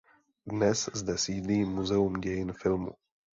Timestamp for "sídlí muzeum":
1.17-2.13